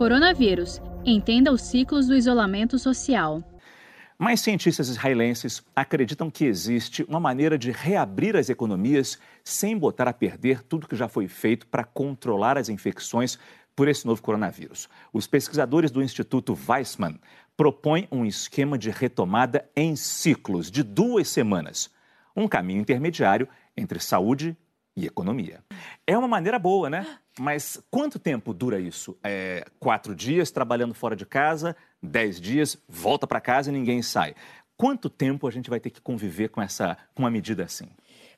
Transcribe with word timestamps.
Coronavírus. 0.00 0.80
Entenda 1.04 1.52
os 1.52 1.60
ciclos 1.60 2.06
do 2.06 2.16
isolamento 2.16 2.78
social. 2.78 3.44
Mas 4.18 4.40
cientistas 4.40 4.88
israelenses 4.88 5.62
acreditam 5.76 6.30
que 6.30 6.46
existe 6.46 7.04
uma 7.06 7.20
maneira 7.20 7.58
de 7.58 7.70
reabrir 7.70 8.34
as 8.34 8.48
economias 8.48 9.18
sem 9.44 9.76
botar 9.76 10.08
a 10.08 10.14
perder 10.14 10.62
tudo 10.62 10.88
que 10.88 10.96
já 10.96 11.06
foi 11.06 11.28
feito 11.28 11.66
para 11.66 11.84
controlar 11.84 12.56
as 12.56 12.70
infecções 12.70 13.38
por 13.76 13.88
esse 13.88 14.06
novo 14.06 14.22
coronavírus. 14.22 14.88
Os 15.12 15.26
pesquisadores 15.26 15.90
do 15.90 16.02
Instituto 16.02 16.58
Weizmann 16.66 17.20
propõem 17.54 18.08
um 18.10 18.24
esquema 18.24 18.78
de 18.78 18.88
retomada 18.88 19.68
em 19.76 19.94
ciclos 19.96 20.70
de 20.70 20.82
duas 20.82 21.28
semanas, 21.28 21.90
um 22.34 22.48
caminho 22.48 22.80
intermediário 22.80 23.46
entre 23.76 24.00
saúde 24.00 24.56
e 24.96 25.06
economia. 25.06 25.62
É 26.06 26.16
uma 26.16 26.28
maneira 26.28 26.58
boa, 26.58 26.90
né? 26.90 27.06
Mas 27.38 27.82
quanto 27.90 28.18
tempo 28.18 28.52
dura 28.52 28.78
isso? 28.78 29.16
É, 29.22 29.64
quatro 29.78 30.14
dias 30.14 30.50
trabalhando 30.50 30.94
fora 30.94 31.16
de 31.16 31.24
casa, 31.24 31.76
dez 32.02 32.40
dias, 32.40 32.76
volta 32.88 33.26
para 33.26 33.40
casa 33.40 33.70
e 33.70 33.72
ninguém 33.72 34.02
sai. 34.02 34.34
Quanto 34.80 35.10
tempo 35.10 35.46
a 35.46 35.50
gente 35.50 35.68
vai 35.68 35.78
ter 35.78 35.90
que 35.90 36.00
conviver 36.00 36.48
com 36.48 36.62
essa, 36.62 36.96
com 37.14 37.22
uma 37.22 37.30
medida 37.30 37.62
assim? 37.62 37.84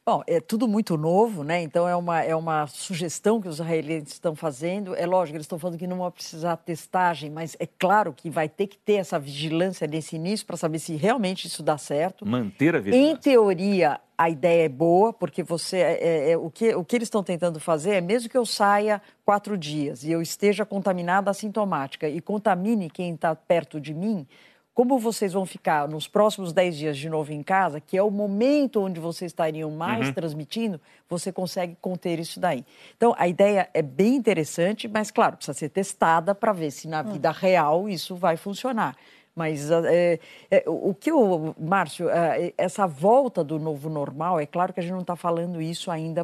Bom, 0.04 0.24
é 0.26 0.40
tudo 0.40 0.66
muito 0.66 0.96
novo, 0.96 1.44
né? 1.44 1.62
Então 1.62 1.88
é 1.88 1.94
uma, 1.94 2.20
é 2.20 2.34
uma 2.34 2.66
sugestão 2.66 3.40
que 3.40 3.46
os 3.46 3.60
israelenses 3.60 4.14
estão 4.14 4.34
fazendo. 4.34 4.92
É 4.96 5.06
lógico, 5.06 5.36
eles 5.36 5.44
estão 5.44 5.56
falando 5.56 5.78
que 5.78 5.86
não 5.86 5.98
vai 5.98 6.10
precisar 6.10 6.56
testagem, 6.56 7.30
mas 7.30 7.56
é 7.60 7.68
claro 7.78 8.12
que 8.12 8.28
vai 8.28 8.48
ter 8.48 8.66
que 8.66 8.76
ter 8.76 8.94
essa 8.94 9.20
vigilância 9.20 9.86
nesse 9.86 10.16
início 10.16 10.44
para 10.44 10.56
saber 10.56 10.80
se 10.80 10.96
realmente 10.96 11.46
isso 11.46 11.62
dá 11.62 11.78
certo. 11.78 12.26
Manter 12.26 12.74
a 12.74 12.80
vigilância. 12.80 13.12
Em 13.12 13.16
teoria, 13.16 14.00
a 14.18 14.28
ideia 14.28 14.64
é 14.64 14.68
boa, 14.68 15.12
porque 15.12 15.44
você 15.44 15.76
é, 15.76 15.98
é, 16.00 16.30
é 16.32 16.36
o, 16.36 16.50
que, 16.50 16.74
o 16.74 16.84
que 16.84 16.96
eles 16.96 17.06
estão 17.06 17.22
tentando 17.22 17.60
fazer 17.60 17.92
é 17.92 18.00
mesmo 18.00 18.28
que 18.28 18.36
eu 18.36 18.44
saia 18.44 19.00
quatro 19.24 19.56
dias 19.56 20.02
e 20.02 20.10
eu 20.10 20.20
esteja 20.20 20.66
contaminada 20.66 21.30
assintomática 21.30 22.08
e 22.08 22.20
contamine 22.20 22.90
quem 22.90 23.14
está 23.14 23.32
perto 23.32 23.80
de 23.80 23.94
mim 23.94 24.26
como 24.74 24.98
vocês 24.98 25.34
vão 25.34 25.44
ficar 25.44 25.86
nos 25.86 26.08
próximos 26.08 26.52
10 26.52 26.76
dias 26.76 26.96
de 26.96 27.08
novo 27.08 27.32
em 27.32 27.42
casa, 27.42 27.80
que 27.80 27.96
é 27.96 28.02
o 28.02 28.10
momento 28.10 28.80
onde 28.80 28.98
vocês 28.98 29.30
estariam 29.30 29.70
mais 29.70 30.08
uhum. 30.08 30.14
transmitindo, 30.14 30.80
você 31.08 31.30
consegue 31.30 31.76
conter 31.80 32.18
isso 32.18 32.40
daí. 32.40 32.64
Então, 32.96 33.14
a 33.18 33.28
ideia 33.28 33.68
é 33.74 33.82
bem 33.82 34.14
interessante, 34.14 34.88
mas, 34.88 35.10
claro, 35.10 35.36
precisa 35.36 35.58
ser 35.58 35.68
testada 35.68 36.34
para 36.34 36.52
ver 36.52 36.70
se 36.70 36.88
na 36.88 37.02
hum. 37.02 37.12
vida 37.12 37.30
real 37.30 37.88
isso 37.88 38.16
vai 38.16 38.36
funcionar. 38.36 38.96
Mas 39.34 39.70
é, 39.70 40.18
é, 40.50 40.64
o 40.66 40.92
que 40.92 41.10
o 41.10 41.54
Márcio, 41.58 42.08
é, 42.10 42.52
essa 42.58 42.86
volta 42.86 43.42
do 43.42 43.58
novo 43.58 43.88
normal, 43.88 44.38
é 44.38 44.44
claro 44.44 44.74
que 44.74 44.80
a 44.80 44.82
gente 44.82 44.92
não 44.92 45.00
está 45.00 45.16
falando 45.16 45.60
isso 45.60 45.90
ainda 45.90 46.22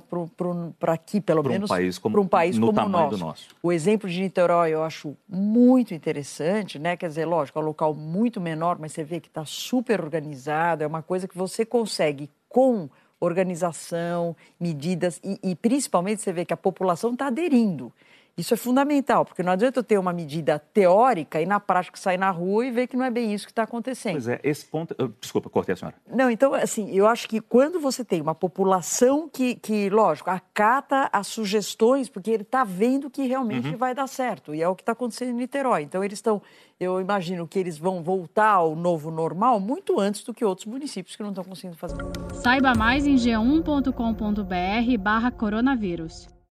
para 0.78 0.92
aqui, 0.92 1.18
pelo 1.18 1.42
pra 1.42 1.52
menos 1.52 1.68
para 1.68 1.76
um 1.76 1.78
país 1.78 1.98
como, 1.98 2.20
um 2.20 2.26
país 2.26 2.58
como 2.58 2.80
o 2.80 2.88
nosso. 2.88 3.18
nosso. 3.18 3.48
O 3.62 3.72
exemplo 3.72 4.10
de 4.10 4.20
Niterói 4.20 4.74
eu 4.74 4.82
acho 4.82 5.16
muito 5.26 5.94
interessante, 5.94 6.78
né? 6.78 6.98
Quer 6.98 7.08
dizer, 7.08 7.24
lógico, 7.24 7.58
é 7.58 7.62
um 7.62 7.64
local 7.64 7.94
muito 7.94 8.40
menor, 8.42 8.78
mas 8.78 8.92
você 8.92 9.02
vê 9.02 9.20
que 9.20 9.28
está 9.28 9.44
super 9.46 10.02
organizado, 10.02 10.84
é 10.84 10.86
uma 10.86 11.02
coisa 11.02 11.26
que 11.26 11.36
você 11.36 11.64
consegue 11.64 12.28
com 12.46 12.90
organização, 13.20 14.36
medidas 14.60 15.20
e, 15.24 15.38
e 15.42 15.54
principalmente 15.54 16.22
você 16.22 16.32
vê 16.32 16.44
que 16.44 16.52
a 16.52 16.56
população 16.56 17.12
está 17.14 17.28
aderindo. 17.28 17.92
Isso 18.38 18.54
é 18.54 18.56
fundamental, 18.56 19.24
porque 19.24 19.42
não 19.42 19.50
adianta 19.50 19.80
eu 19.80 19.82
ter 19.82 19.98
uma 19.98 20.12
medida 20.12 20.60
teórica 20.60 21.42
e 21.42 21.46
na 21.46 21.58
prática 21.58 21.98
sair 21.98 22.16
na 22.16 22.30
rua 22.30 22.64
e 22.64 22.70
ver 22.70 22.86
que 22.86 22.96
não 22.96 23.04
é 23.04 23.10
bem 23.10 23.34
isso 23.34 23.44
que 23.44 23.50
está 23.50 23.64
acontecendo. 23.64 24.12
Pois 24.12 24.28
é, 24.28 24.38
esse 24.44 24.64
ponto. 24.64 24.94
Desculpa, 25.20 25.50
cortei 25.50 25.72
a 25.72 25.76
senhora. 25.76 25.96
Não, 26.08 26.30
então, 26.30 26.54
assim, 26.54 26.88
eu 26.92 27.08
acho 27.08 27.28
que 27.28 27.40
quando 27.40 27.80
você 27.80 28.04
tem 28.04 28.20
uma 28.20 28.36
população 28.36 29.28
que, 29.28 29.56
que 29.56 29.90
lógico, 29.90 30.30
acata 30.30 31.10
as 31.12 31.26
sugestões, 31.26 32.08
porque 32.08 32.30
ele 32.30 32.44
está 32.44 32.62
vendo 32.62 33.10
que 33.10 33.26
realmente 33.26 33.70
uhum. 33.70 33.76
vai 33.76 33.92
dar 33.92 34.06
certo, 34.06 34.54
e 34.54 34.62
é 34.62 34.68
o 34.68 34.76
que 34.76 34.82
está 34.82 34.92
acontecendo 34.92 35.30
em 35.30 35.34
Niterói. 35.34 35.82
Então, 35.82 36.04
eles 36.04 36.18
estão. 36.18 36.40
Eu 36.78 37.00
imagino 37.00 37.48
que 37.48 37.58
eles 37.58 37.76
vão 37.76 38.04
voltar 38.04 38.52
ao 38.52 38.76
novo 38.76 39.10
normal 39.10 39.58
muito 39.58 39.98
antes 39.98 40.22
do 40.22 40.32
que 40.32 40.44
outros 40.44 40.66
municípios 40.66 41.16
que 41.16 41.24
não 41.24 41.30
estão 41.30 41.42
conseguindo 41.42 41.76
fazer. 41.76 41.96
Saiba 42.34 42.72
mais 42.72 43.04
em 43.04 43.16
g1.com.br/barra 43.16 45.32
coronavírus. 45.32 46.37